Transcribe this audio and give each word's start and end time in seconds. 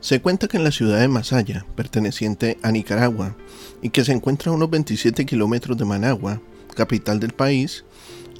Se 0.00 0.20
cuenta 0.20 0.46
que 0.46 0.56
en 0.56 0.64
la 0.64 0.70
ciudad 0.70 1.00
de 1.00 1.08
Masaya, 1.08 1.66
perteneciente 1.74 2.58
a 2.62 2.70
Nicaragua, 2.70 3.36
y 3.82 3.90
que 3.90 4.04
se 4.04 4.12
encuentra 4.12 4.52
a 4.52 4.54
unos 4.54 4.70
27 4.70 5.26
kilómetros 5.26 5.76
de 5.76 5.84
Managua, 5.84 6.40
capital 6.74 7.18
del 7.18 7.32
país, 7.32 7.84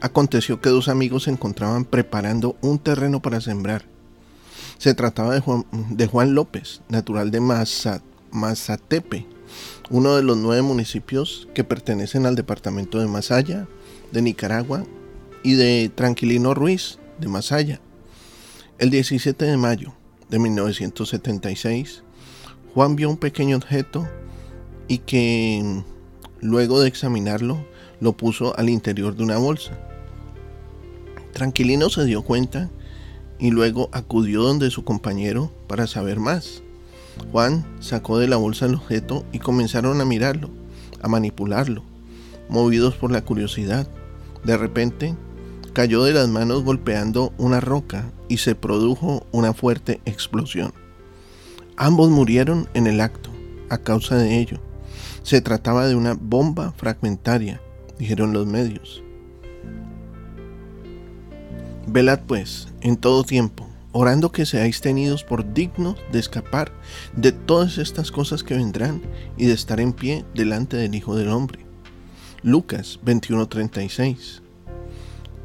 aconteció 0.00 0.60
que 0.60 0.68
dos 0.68 0.88
amigos 0.88 1.24
se 1.24 1.30
encontraban 1.30 1.86
preparando 1.86 2.56
un 2.60 2.78
terreno 2.78 3.22
para 3.22 3.40
sembrar. 3.40 3.86
Se 4.76 4.92
trataba 4.92 5.34
de 5.34 6.06
Juan, 6.06 6.34
López, 6.34 6.82
natural 6.90 7.30
de 7.30 7.40
Mazatepe, 8.30 9.26
uno 9.88 10.16
de 10.16 10.22
los 10.22 10.36
nueve 10.36 10.60
municipios 10.60 11.48
que 11.54 11.64
pertenecen 11.64 12.26
al 12.26 12.34
departamento 12.34 12.98
de 12.98 13.06
Masaya, 13.06 13.66
de 14.12 14.20
Nicaragua, 14.20 14.84
y 15.42 15.54
de 15.54 15.90
Tranquilino 15.94 16.52
Ruiz, 16.54 16.98
de 17.18 17.28
Masaya 17.28 17.80
el 18.78 18.90
17 18.90 19.44
de 19.44 19.56
mayo 19.56 19.94
de 20.28 20.38
1976, 20.38 22.02
Juan 22.74 22.96
vio 22.96 23.08
un 23.08 23.16
pequeño 23.16 23.56
objeto 23.56 24.06
y 24.88 24.98
que 24.98 25.82
luego 26.40 26.80
de 26.80 26.88
examinarlo 26.88 27.64
lo 28.00 28.16
puso 28.16 28.56
al 28.58 28.68
interior 28.68 29.16
de 29.16 29.22
una 29.22 29.38
bolsa. 29.38 29.78
Tranquilino 31.32 31.90
se 31.90 32.04
dio 32.04 32.22
cuenta 32.22 32.70
y 33.38 33.50
luego 33.50 33.88
acudió 33.92 34.42
donde 34.42 34.70
su 34.70 34.84
compañero 34.84 35.52
para 35.66 35.86
saber 35.86 36.18
más. 36.18 36.62
Juan 37.32 37.64
sacó 37.80 38.18
de 38.18 38.28
la 38.28 38.36
bolsa 38.36 38.66
el 38.66 38.74
objeto 38.74 39.24
y 39.32 39.38
comenzaron 39.38 40.00
a 40.00 40.04
mirarlo, 40.04 40.50
a 41.02 41.08
manipularlo, 41.08 41.82
movidos 42.48 42.94
por 42.94 43.10
la 43.10 43.22
curiosidad. 43.22 43.88
De 44.44 44.56
repente, 44.56 45.14
cayó 45.76 46.04
de 46.04 46.14
las 46.14 46.26
manos 46.26 46.64
golpeando 46.64 47.34
una 47.36 47.60
roca 47.60 48.10
y 48.28 48.38
se 48.38 48.54
produjo 48.54 49.26
una 49.30 49.52
fuerte 49.52 50.00
explosión. 50.06 50.72
Ambos 51.76 52.08
murieron 52.08 52.66
en 52.72 52.86
el 52.86 52.98
acto 53.02 53.28
a 53.68 53.76
causa 53.76 54.16
de 54.16 54.38
ello. 54.38 54.58
Se 55.22 55.42
trataba 55.42 55.86
de 55.86 55.94
una 55.94 56.14
bomba 56.14 56.72
fragmentaria, 56.78 57.60
dijeron 57.98 58.32
los 58.32 58.46
medios. 58.46 59.02
Velad 61.86 62.20
pues 62.26 62.68
en 62.80 62.96
todo 62.96 63.22
tiempo, 63.22 63.68
orando 63.92 64.32
que 64.32 64.46
seáis 64.46 64.80
tenidos 64.80 65.24
por 65.24 65.52
dignos 65.52 65.96
de 66.10 66.20
escapar 66.20 66.72
de 67.14 67.32
todas 67.32 67.76
estas 67.76 68.10
cosas 68.10 68.42
que 68.42 68.56
vendrán 68.56 69.02
y 69.36 69.44
de 69.44 69.52
estar 69.52 69.78
en 69.78 69.92
pie 69.92 70.24
delante 70.34 70.78
del 70.78 70.94
Hijo 70.94 71.16
del 71.16 71.28
Hombre. 71.28 71.66
Lucas 72.42 72.98
21:36 73.04 74.45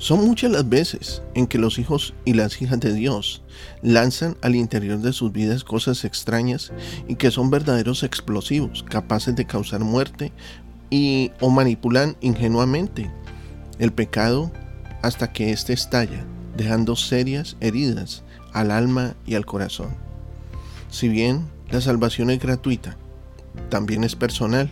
son 0.00 0.24
muchas 0.24 0.50
las 0.50 0.66
veces 0.66 1.20
en 1.34 1.46
que 1.46 1.58
los 1.58 1.78
hijos 1.78 2.14
y 2.24 2.32
las 2.32 2.62
hijas 2.62 2.80
de 2.80 2.94
Dios 2.94 3.42
lanzan 3.82 4.34
al 4.40 4.56
interior 4.56 4.98
de 4.98 5.12
sus 5.12 5.30
vidas 5.30 5.62
cosas 5.62 6.06
extrañas 6.06 6.72
y 7.06 7.16
que 7.16 7.30
son 7.30 7.50
verdaderos 7.50 8.02
explosivos, 8.02 8.82
capaces 8.82 9.36
de 9.36 9.44
causar 9.44 9.80
muerte 9.80 10.32
y 10.88 11.32
o 11.40 11.50
manipulan 11.50 12.16
ingenuamente 12.22 13.10
el 13.78 13.92
pecado 13.92 14.50
hasta 15.02 15.34
que 15.34 15.52
éste 15.52 15.74
estalla, 15.74 16.24
dejando 16.56 16.96
serias 16.96 17.58
heridas 17.60 18.22
al 18.54 18.70
alma 18.70 19.16
y 19.26 19.34
al 19.34 19.44
corazón. 19.44 19.90
Si 20.88 21.10
bien 21.10 21.44
la 21.70 21.82
salvación 21.82 22.30
es 22.30 22.40
gratuita, 22.40 22.96
también 23.68 24.02
es 24.04 24.16
personal. 24.16 24.70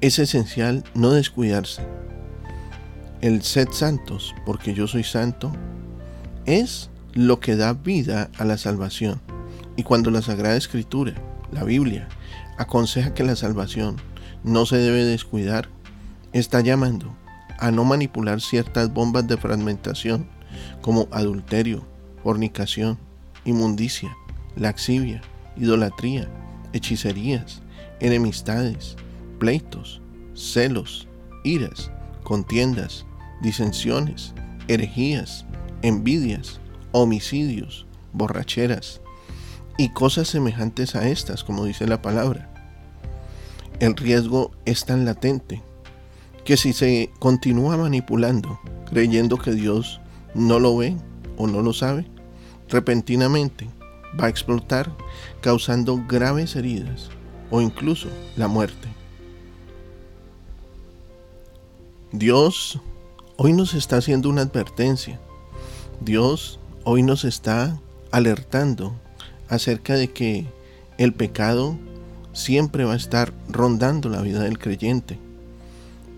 Es 0.00 0.20
esencial 0.20 0.84
no 0.94 1.10
descuidarse 1.10 1.82
el 3.20 3.42
sed 3.42 3.68
santos, 3.72 4.34
porque 4.44 4.74
yo 4.74 4.86
soy 4.86 5.04
santo, 5.04 5.52
es 6.44 6.90
lo 7.14 7.40
que 7.40 7.56
da 7.56 7.72
vida 7.72 8.30
a 8.38 8.44
la 8.44 8.58
salvación. 8.58 9.20
Y 9.76 9.82
cuando 9.82 10.10
la 10.10 10.22
Sagrada 10.22 10.56
Escritura, 10.56 11.14
la 11.50 11.64
Biblia, 11.64 12.08
aconseja 12.58 13.14
que 13.14 13.24
la 13.24 13.36
salvación 13.36 13.96
no 14.44 14.66
se 14.66 14.76
debe 14.76 15.04
descuidar, 15.04 15.68
está 16.32 16.60
llamando 16.60 17.14
a 17.58 17.70
no 17.70 17.84
manipular 17.84 18.40
ciertas 18.40 18.92
bombas 18.92 19.26
de 19.26 19.36
fragmentación 19.36 20.28
como 20.82 21.08
adulterio, 21.10 21.86
fornicación, 22.22 22.98
inmundicia, 23.44 24.14
laxivia, 24.56 25.22
idolatría, 25.56 26.28
hechicerías, 26.72 27.62
enemistades, 28.00 28.96
pleitos, 29.38 30.00
celos, 30.34 31.08
iras, 31.44 31.90
contiendas, 32.26 33.06
disensiones, 33.40 34.34
herejías, 34.66 35.46
envidias, 35.82 36.58
homicidios, 36.90 37.86
borracheras 38.12 39.00
y 39.78 39.90
cosas 39.90 40.26
semejantes 40.26 40.96
a 40.96 41.08
estas, 41.08 41.44
como 41.44 41.64
dice 41.64 41.86
la 41.86 42.02
palabra. 42.02 42.52
El 43.78 43.94
riesgo 43.94 44.50
es 44.64 44.86
tan 44.86 45.04
latente 45.04 45.62
que 46.44 46.56
si 46.56 46.72
se 46.72 47.12
continúa 47.20 47.76
manipulando, 47.76 48.58
creyendo 48.90 49.38
que 49.38 49.52
Dios 49.52 50.00
no 50.34 50.58
lo 50.58 50.76
ve 50.76 50.96
o 51.36 51.46
no 51.46 51.62
lo 51.62 51.72
sabe, 51.72 52.06
repentinamente 52.68 53.68
va 54.20 54.26
a 54.26 54.30
explotar 54.30 54.90
causando 55.42 56.04
graves 56.08 56.56
heridas 56.56 57.08
o 57.52 57.60
incluso 57.60 58.08
la 58.36 58.48
muerte. 58.48 58.95
Dios 62.18 62.80
hoy 63.36 63.52
nos 63.52 63.74
está 63.74 63.98
haciendo 63.98 64.30
una 64.30 64.40
advertencia. 64.40 65.20
Dios 66.00 66.58
hoy 66.82 67.02
nos 67.02 67.26
está 67.26 67.78
alertando 68.10 68.94
acerca 69.50 69.96
de 69.96 70.10
que 70.10 70.46
el 70.96 71.12
pecado 71.12 71.76
siempre 72.32 72.84
va 72.84 72.94
a 72.94 72.96
estar 72.96 73.34
rondando 73.50 74.08
la 74.08 74.22
vida 74.22 74.40
del 74.40 74.58
creyente. 74.58 75.18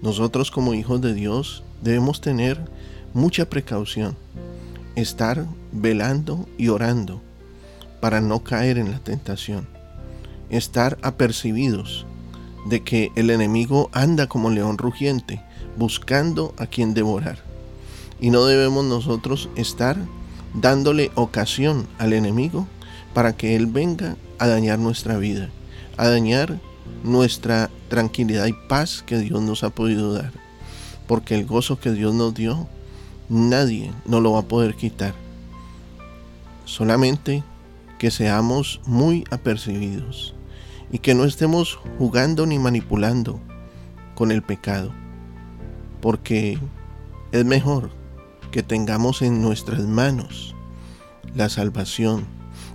Nosotros 0.01 0.53
como 0.53 0.73
hijos 0.73 1.01
de 1.01 1.15
Dios 1.15 1.65
debemos 1.83 2.21
tener 2.21 2.61
mucha 3.13 3.51
precaución, 3.51 4.17
estar 4.95 5.47
velando 5.73 6.49
y 6.59 6.69
orando 6.69 7.21
para 8.01 8.21
no 8.21 8.45
caer 8.45 8.79
en 8.79 8.93
la 8.93 9.01
tentación, 9.01 9.67
estar 10.49 10.97
apercibidos 11.03 12.07
de 12.69 12.85
que 12.85 13.11
el 13.17 13.31
enemigo 13.31 13.91
anda 13.93 14.29
como 14.29 14.51
león 14.51 14.79
rugiente 14.79 15.43
buscando 15.79 16.55
a 16.59 16.67
quien 16.67 16.93
devorar. 16.93 17.39
Y 18.21 18.31
no 18.31 18.45
debemos 18.45 18.85
nosotros 18.85 19.49
estar 19.55 19.97
dándole 20.55 21.11
ocasión 21.15 21.87
al 21.99 22.13
enemigo 22.13 22.67
para 23.15 23.37
que 23.37 23.55
él 23.55 23.67
venga 23.67 24.17
a 24.39 24.49
dañar 24.49 24.79
nuestra 24.79 25.17
vida, 25.19 25.51
a 25.97 26.09
dañar 26.09 26.59
nuestra 27.05 27.71
tranquilidad 27.89 28.47
y 28.47 28.53
paz 28.53 29.05
que 29.07 29.19
Dios 29.19 29.41
nos 29.41 29.63
ha 29.63 29.71
podido 29.71 30.13
dar. 30.13 30.33
Porque 31.07 31.35
el 31.35 31.47
gozo 31.47 31.79
que 31.79 31.93
Dios 31.93 32.13
nos 32.15 32.35
dio, 32.35 32.67
nadie 33.29 33.93
nos 34.05 34.23
lo 34.23 34.33
va 34.33 34.41
a 34.41 34.49
poder 34.49 34.75
quitar. 34.75 35.15
Solamente 36.65 37.45
que 37.99 38.11
seamos 38.11 38.81
muy 38.85 39.25
apercibidos 39.31 40.35
y 40.93 40.99
que 40.99 41.15
no 41.15 41.25
estemos 41.25 41.79
jugando 41.99 42.47
ni 42.47 42.59
manipulando 42.59 43.41
con 44.15 44.31
el 44.33 44.43
pecado 44.43 44.93
porque 46.01 46.59
es 47.33 47.45
mejor 47.45 47.91
que 48.51 48.63
tengamos 48.63 49.23
en 49.23 49.43
nuestras 49.43 49.81
manos 49.83 50.55
la 51.35 51.49
salvación, 51.49 52.27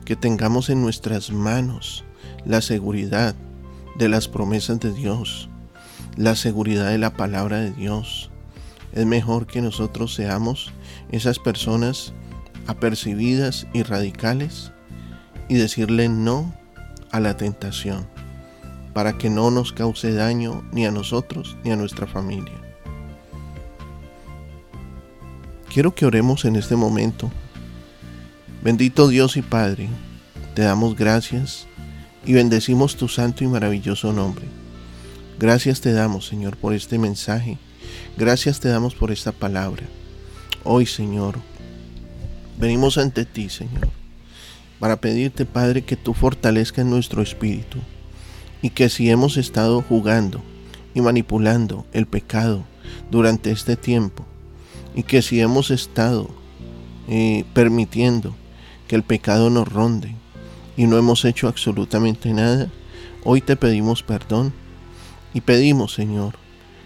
que 0.06 0.16
tengamos 0.16 0.70
en 0.70 0.81
nuestras 0.81 1.31
manos 1.31 2.04
la 2.46 2.62
seguridad 2.62 3.36
de 3.98 4.10
las 4.10 4.28
promesas 4.28 4.80
de 4.80 4.94
Dios, 4.94 5.50
la 6.16 6.36
seguridad 6.36 6.90
de 6.90 6.98
la 6.98 7.14
palabra 7.14 7.60
de 7.60 7.72
Dios. 7.72 8.30
Es 8.94 9.06
mejor 9.06 9.48
que 9.48 9.62
nosotros 9.62 10.14
seamos 10.14 10.72
esas 11.12 11.40
personas 11.40 12.14
apercibidas 12.68 13.68
y 13.74 13.84
radicales 13.84 14.72
y 15.50 15.56
decirle 15.56 16.10
no 16.10 16.54
a 17.12 17.20
la 17.20 17.38
tentación 17.38 18.08
para 18.94 19.18
que 19.18 19.30
no 19.30 19.50
nos 19.50 19.74
cause 19.74 20.14
daño 20.14 20.64
ni 20.72 20.86
a 20.86 20.92
nosotros 20.92 21.58
ni 21.64 21.72
a 21.72 21.75
nuestra 21.75 22.08
familia. 22.08 22.62
Quiero 25.74 25.96
que 25.96 26.06
oremos 26.06 26.46
en 26.46 26.56
este 26.56 26.75
momento. 26.75 27.31
Bendito 28.62 29.08
Dios 29.08 29.38
y 29.38 29.42
Padre, 29.42 29.90
te 30.54 30.62
damos 30.62 30.96
gracias 30.96 31.66
y 32.28 32.34
bendecimos 32.34 32.96
tu 32.96 33.08
santo 33.08 33.44
y 33.44 33.48
maravilloso 33.48 34.14
nombre. 34.14 34.46
Gracias 35.40 35.81
te 35.81 35.92
damos, 35.92 36.28
Señor, 36.28 36.58
por 36.58 36.75
este 36.75 37.00
mensaje. 37.00 37.58
Gracias 38.18 38.60
te 38.60 38.70
damos 38.70 38.94
por 38.94 39.10
esta 39.12 39.31
palabra. 39.31 39.81
Hoy, 40.64 40.86
Señor, 40.86 41.40
venimos 42.60 43.00
ante 43.00 43.25
ti, 43.25 43.50
Señor, 43.50 43.90
para 44.80 45.02
pedirte, 45.02 45.44
Padre, 45.44 45.81
que 45.81 45.96
tú 45.96 46.14
fortalezcas 46.14 46.86
nuestro 46.86 47.24
espíritu 47.24 47.80
y 48.62 48.70
que 48.70 48.90
si 48.90 49.10
hemos 49.10 49.38
estado 49.38 49.81
jugando 49.81 50.40
y 50.94 51.02
manipulando 51.02 51.88
el 51.94 52.06
pecado 52.06 52.64
durante 53.10 53.50
este 53.50 53.75
tiempo, 53.75 54.24
y 54.95 55.04
que 55.04 55.22
si 55.22 55.40
hemos 55.40 55.72
estado 55.72 56.30
eh, 57.07 57.45
permitiendo 57.54 58.36
que 58.88 58.95
el 58.95 59.04
pecado 59.04 59.50
nos 59.50 59.68
ronde 59.68 60.16
y 60.78 60.88
no 60.88 60.98
hemos 60.98 61.25
hecho 61.25 61.48
absolutamente 61.48 62.34
nada, 62.34 62.69
hoy 63.24 63.42
te 63.42 63.56
pedimos 63.56 64.04
perdón 64.04 64.54
y 65.34 65.42
pedimos, 65.42 65.94
Señor, 65.94 66.36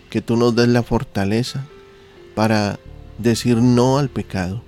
que 0.09 0.21
tú 0.21 0.38
nos 0.38 0.56
des 0.56 0.68
la 0.68 0.83
fortaleza 0.83 1.65
para 2.36 2.80
decir 3.18 3.57
no 3.57 3.98
al 3.98 4.10
pecado, 4.10 4.62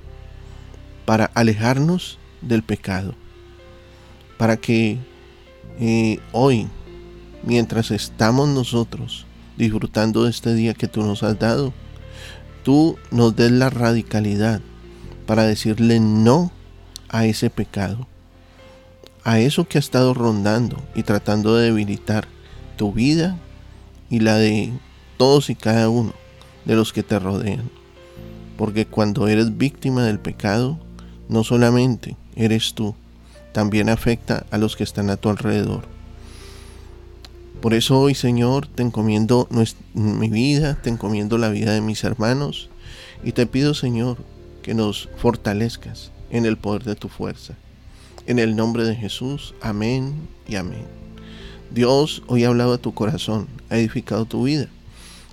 para 1.06 1.26
alejarnos 1.34 2.18
del 2.42 2.64
pecado, 2.64 3.16
para 4.38 4.58
que 4.58 4.98
eh, 5.80 6.20
hoy, 6.32 6.68
mientras 7.44 7.92
estamos 7.92 8.50
nosotros 8.50 9.26
disfrutando 9.58 10.24
de 10.24 10.32
este 10.32 10.54
día 10.54 10.74
que 10.74 10.88
tú 10.88 11.04
nos 11.04 11.24
has 11.24 11.38
dado, 11.40 11.74
tú 12.70 13.00
nos 13.10 13.36
des 13.36 13.50
la 13.50 13.72
radicalidad 13.72 14.62
para 15.26 15.42
decirle 15.42 16.00
no 16.00 16.52
a 17.10 17.26
ese 17.26 17.50
pecado, 17.50 18.06
a 19.24 19.40
eso 19.40 19.68
que 19.68 19.80
ha 19.80 19.82
estado 19.82 20.14
rondando 20.14 20.78
y 20.94 21.02
tratando 21.02 21.56
de 21.56 21.66
debilitar 21.66 22.28
tu 22.78 22.94
vida 22.94 23.40
y 24.12 24.20
la 24.20 24.36
de 24.36 24.72
todos 25.18 25.50
y 25.50 25.56
cada 25.56 25.90
uno 25.90 26.14
de 26.66 26.76
los 26.76 26.94
que 26.94 27.02
te 27.02 27.18
rodean. 27.18 27.72
Porque 28.56 28.86
cuando 28.86 29.28
eres 29.28 29.58
víctima 29.58 30.04
del 30.04 30.20
pecado, 30.20 30.78
no 31.28 31.44
solamente 31.44 32.18
eres 32.36 32.76
tú, 32.76 32.94
también 33.52 33.90
afecta 33.90 34.46
a 34.52 34.60
los 34.60 34.76
que 34.76 34.84
están 34.84 35.10
a 35.10 35.18
tu 35.18 35.30
alrededor. 35.30 35.88
Por 37.62 37.74
eso 37.74 38.00
hoy, 38.00 38.16
Señor, 38.16 38.68
te 38.68 38.84
encomiendo 38.84 39.50
mi 39.94 40.30
vida, 40.30 40.80
te 40.82 40.90
encomiendo 40.90 41.38
la 41.38 41.50
vida 41.50 41.74
de 41.74 41.82
mis 41.82 42.06
hermanos 42.06 42.70
y 43.22 43.34
te 43.34 43.46
pido, 43.46 43.74
Señor, 43.74 44.18
que 44.62 44.74
nos 44.74 45.10
fortalezcas 45.18 46.12
en 46.30 46.46
el 46.46 46.58
poder 46.58 46.84
de 46.84 46.96
tu 46.96 47.10
fuerza. 47.10 47.56
En 48.28 48.40
el 48.40 48.56
nombre 48.56 48.86
de 48.86 48.96
Jesús, 48.96 49.56
amén 49.62 50.14
y 50.48 50.56
amén. 50.56 50.86
Dios 51.70 52.24
hoy 52.28 52.46
ha 52.46 52.48
hablado 52.48 52.74
a 52.74 52.78
tu 52.78 52.94
corazón, 52.94 53.48
ha 53.70 53.78
edificado 53.78 54.24
tu 54.24 54.44
vida. 54.44 54.68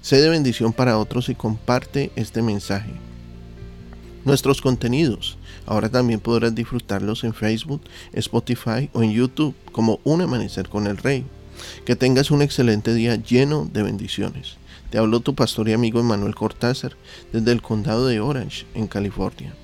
Sé 0.00 0.20
de 0.20 0.28
bendición 0.28 0.72
para 0.72 0.98
otros 0.98 1.28
y 1.28 1.36
comparte 1.36 2.10
este 2.16 2.42
mensaje. 2.42 2.90
Nuestros 4.24 4.60
contenidos 4.60 5.38
ahora 5.64 5.88
también 5.88 6.18
podrás 6.18 6.54
disfrutarlos 6.54 7.22
en 7.22 7.34
Facebook, 7.34 7.82
Spotify 8.12 8.90
o 8.92 9.04
en 9.04 9.12
YouTube 9.12 9.54
como 9.70 10.00
Un 10.02 10.22
Amanecer 10.22 10.68
con 10.68 10.88
el 10.88 10.96
Rey. 10.96 11.24
Que 11.84 11.96
tengas 11.96 12.30
un 12.30 12.42
excelente 12.42 12.94
día 12.94 13.16
lleno 13.16 13.68
de 13.72 13.82
bendiciones. 13.82 14.56
Te 14.90 14.98
habló 14.98 15.20
tu 15.20 15.34
pastor 15.34 15.68
y 15.68 15.72
amigo 15.72 16.00
Emanuel 16.00 16.34
Cortázar 16.34 16.96
desde 17.32 17.52
el 17.52 17.62
condado 17.62 18.06
de 18.06 18.20
Orange, 18.20 18.66
en 18.74 18.86
California. 18.86 19.54